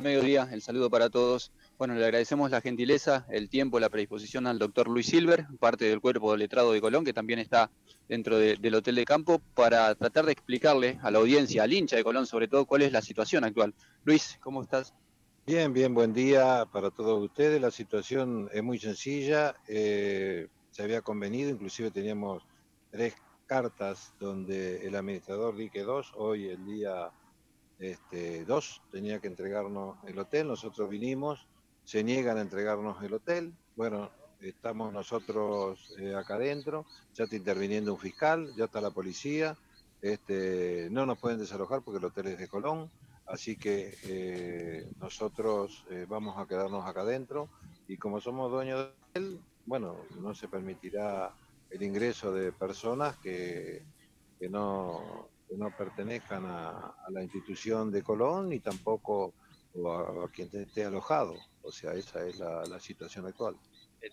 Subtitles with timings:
[0.00, 1.52] mediodía, el saludo para todos.
[1.78, 6.00] Bueno, le agradecemos la gentileza, el tiempo, la predisposición al doctor Luis Silver, parte del
[6.00, 7.70] cuerpo letrado de Colón, que también está
[8.08, 12.04] dentro del Hotel de Campo, para tratar de explicarle a la audiencia, al hincha de
[12.04, 13.74] Colón sobre todo, cuál es la situación actual.
[14.04, 14.94] Luis, ¿cómo estás?
[15.46, 17.60] Bien, bien, buen día para todos ustedes.
[17.60, 19.56] La situación es muy sencilla.
[19.66, 22.42] Eh, se había convenido, inclusive teníamos
[22.90, 23.14] tres
[23.46, 27.10] cartas donde el administrador Dique 2, hoy el día
[27.78, 30.48] este, 2, tenía que entregarnos el hotel.
[30.48, 31.46] Nosotros vinimos,
[31.84, 33.52] se niegan a entregarnos el hotel.
[33.76, 39.56] Bueno, estamos nosotros eh, acá adentro, ya está interviniendo un fiscal, ya está la policía.
[40.00, 42.90] Este, no nos pueden desalojar porque el hotel es de Colón
[43.28, 47.50] Así que eh, nosotros eh, vamos a quedarnos acá adentro
[47.86, 51.34] y como somos dueños de él, bueno, no se permitirá
[51.68, 53.82] el ingreso de personas que,
[54.48, 59.34] no, no pertenezcan a, la institución de Colón ni tampoco
[59.86, 61.34] a, quien esté alojado.
[61.62, 63.56] O sea, esa es la, situación actual.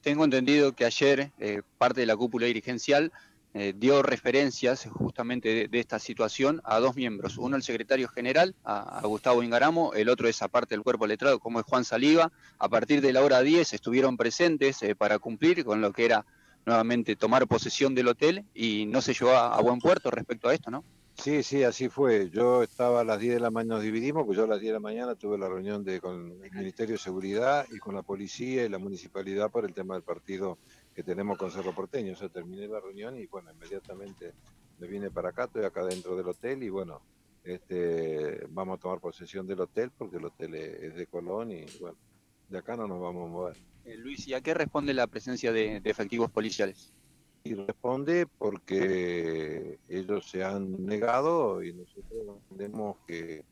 [0.00, 3.12] Tengo entendido que ayer eh, parte de la cúpula dirigencial
[3.58, 7.38] eh, dio referencias justamente de, esta situación a dos miembros.
[7.38, 11.60] Uno el secretario general, a, Gustavo Ingaramo, el otro es aparte del cuerpo letrado, como
[11.60, 12.30] es Juan Saliva.
[12.58, 16.26] A partir de la hora 10 estuvieron presentes eh, para cumplir con lo que era
[16.66, 20.70] nuevamente tomar posesión del hotel y no se llevó a, buen puerto respecto a esto,
[20.70, 20.84] ¿no?
[21.18, 22.30] Sí, sí, así fue.
[22.30, 24.70] Yo estaba a las 10 de la mañana, nos dividimos, pues yo a las 10
[24.70, 28.02] de la mañana tuve la reunión de, con el Ministerio de Seguridad y con la
[28.02, 30.58] policía y la municipalidad por el tema del partido
[30.94, 32.12] que tenemos con Cerro Porteño.
[32.12, 34.34] O sea, terminé la reunión y bueno, inmediatamente
[34.78, 37.00] me vine para acá, estoy acá dentro del hotel y bueno,
[37.44, 41.96] este, vamos a tomar posesión del hotel porque el hotel es, de Colón y bueno,
[42.48, 43.56] de acá no nos vamos a mover.
[43.84, 46.92] Eh, Luis, ¿y a qué responde la presencia de, efectivos policiales?
[47.46, 53.44] Y responde porque ellos se han negado y nosotros entendemos que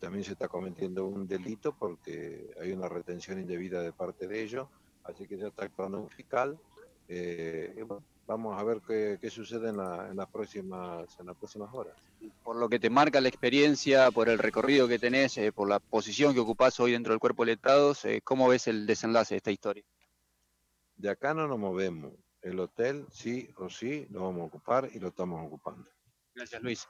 [0.00, 4.68] también se está cometiendo un delito porque hay una retención indebida de parte de ellos,
[5.04, 6.58] así que ya está actuando un fiscal
[7.08, 7.84] eh,
[8.26, 8.80] vamos a ver
[9.20, 11.94] qué, sucede en, las próximas, en las próximas horas.
[12.42, 15.78] Por lo que te marca la experiencia, por el recorrido que tenés, eh, por la
[15.78, 19.38] posición que ocupás hoy dentro del cuerpo de letrados, eh, ¿cómo ves el desenlace de
[19.38, 19.84] esta historia?
[20.96, 22.12] De acá no nos movemos.
[22.44, 25.88] El hotel, sí o sí, lo vamos a ocupar y lo estamos ocupando.
[26.34, 26.86] Gracias, Luis.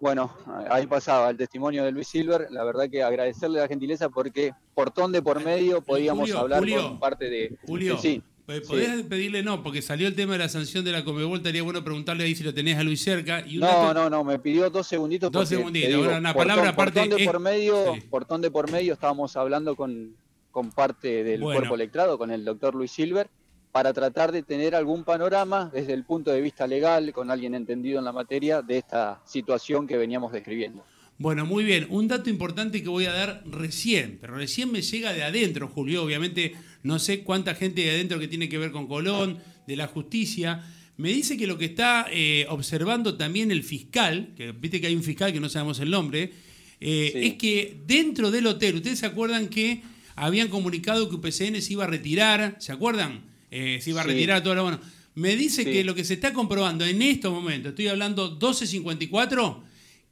[0.00, 0.36] Bueno,
[0.68, 2.48] ahí pasaba el testimonio de Luis Silver.
[2.50, 7.30] La verdad que agradecerle la gentileza porque portón de por medio podíamos hablar con parte
[7.30, 7.56] de...
[7.66, 8.22] Julio, sí.
[8.66, 11.84] Podés pedirle no, porque salió el tema de la sanción de la Comebol, estaría bueno
[11.84, 13.44] preguntarle ahí si lo tenés a Luis cerca.
[13.46, 15.30] no, no, no, me pidió dos segunditos.
[15.30, 17.00] Dos segunditos, una palabra aparte.
[17.00, 20.16] Portón de, por medio, portón de por medio, estábamos hablando con,
[20.50, 23.30] con parte del cuerpo electrado, con el doctor Luis Silver,
[23.72, 27.98] para tratar de tener algún panorama desde el punto de vista legal, con alguien entendido
[27.98, 30.84] en la materia, de esta situación que veníamos describiendo.
[31.18, 31.86] Bueno, muy bien.
[31.90, 36.02] Un dato importante que voy a dar recién, pero recién me llega de adentro, Julio.
[36.02, 39.86] Obviamente no sé cuánta gente de adentro que tiene que ver con Colón, de la
[39.86, 40.64] justicia.
[40.96, 44.96] Me dice que lo que está eh, observando también el fiscal, que viste que hay
[44.96, 46.32] un fiscal que no sabemos el nombre,
[46.80, 49.82] eh, es que dentro del hotel, ustedes se acuerdan que
[50.16, 53.29] habían comunicado que UPCN se iba a retirar, ¿se acuerdan?
[53.50, 54.80] Eh, se iba a retirar todo lo bueno.
[55.14, 59.62] Me dice que lo que se está comprobando en estos momentos, estoy hablando 1254,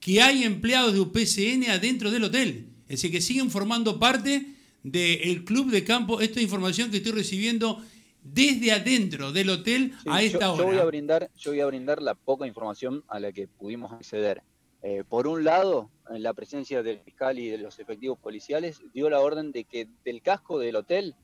[0.00, 2.66] que hay empleados de UPCN adentro del hotel.
[2.88, 6.20] Es decir, que siguen formando parte del club de campo.
[6.20, 7.82] Esta información que estoy recibiendo
[8.22, 10.62] desde adentro del hotel a esta hora.
[10.62, 13.92] Yo voy a, brindar, yo voy a brindar la poca información a la que pudimos
[13.92, 14.42] acceder.
[14.82, 19.10] Eh, por un lado, en la presencia del fiscal y de los efectivos policiales, dio
[19.10, 21.14] la orden de que del casco del hotel,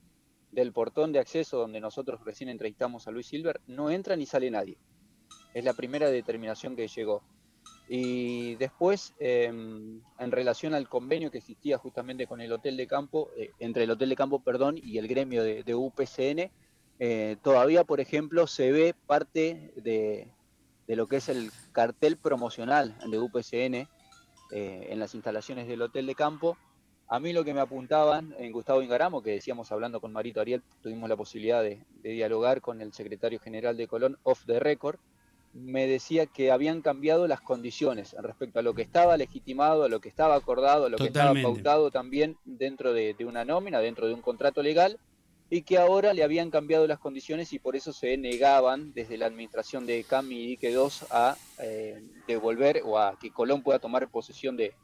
[0.55, 4.51] del portón de acceso donde nosotros recién entrevistamos a Luis Silver, no entra ni sale
[4.51, 4.79] nadie.
[5.53, 7.23] Es la primera determinación que llegó.
[7.89, 13.31] Y después, em, en relación al convenio que existía justamente con el Hotel de Campo,
[13.37, 16.51] eh, entre el Hotel de Campo, perdón, y el gremio de, UPCN,
[16.99, 20.29] eh, todavía, por ejemplo, se ve parte de,
[20.87, 23.75] lo que es el cartel promocional de UPCN
[24.53, 26.57] eh, en las instalaciones del Hotel de Campo.
[27.09, 30.63] A mí lo que me apuntaban en Gustavo Ingaramo, que decíamos hablando con Marito Ariel,
[30.83, 34.99] tuvimos la posibilidad de, de dialogar con el secretario general de Colón off the record,
[35.55, 40.01] me decía que habían cambiado las condiciones respecto a lo que estaba legitimado, a lo
[40.01, 44.15] que estaba acordado, a lo que estaba pautado también dentro de, una nómina, dentro de
[44.15, 44.99] un contrato legal,
[45.51, 49.27] y que ahora le habían cambiado las condiciones y por eso se negaban desde la
[49.27, 54.09] administración de Cami y Dique 2 a eh, devolver o a que Colón pueda tomar
[54.09, 54.75] posesión de,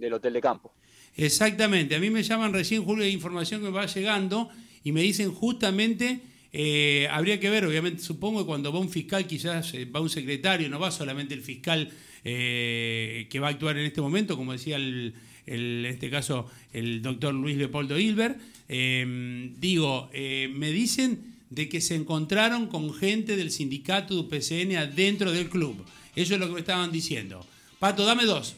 [0.00, 0.72] del hotel de campo.
[1.16, 4.48] Exactamente, a mí me llaman recién, Julio, de información que me va llegando
[4.82, 6.20] y me dicen justamente
[6.52, 10.10] eh, habría que ver, obviamente, supongo que cuando va un fiscal, quizás eh, va un
[10.10, 11.90] secretario, no va solamente el fiscal
[12.24, 15.14] eh, que va a actuar en este momento, como decía el,
[15.46, 18.36] en este caso el doctor Luis Leopoldo Hilber.
[18.68, 25.32] Em, digo, me dicen de que se encontraron con gente del sindicato de UPCN adentro
[25.32, 25.84] del club.
[26.14, 27.44] Eso es lo que me estaban diciendo.
[27.80, 28.54] Pato, dame dos.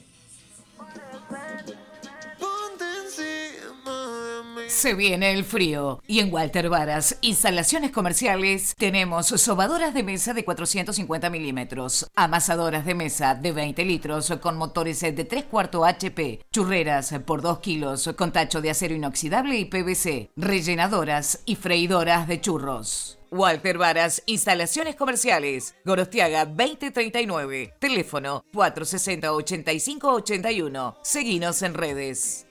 [4.82, 10.44] Se viene el frío y en Walter Varas, instalaciones comerciales, tenemos sobadoras de mesa de
[10.44, 17.14] 450 milímetros, amasadoras de mesa de 20 litros con motores de 3 cuartos HP, churreras
[17.24, 23.20] por 2 kilos con tacho de acero inoxidable y PVC, rellenadoras y freidoras de churros.
[23.32, 30.96] Walter Varas, instalaciones comerciales, Gorostiaga 2039, teléfono 460-8581.
[31.02, 32.46] Seguinos en redes.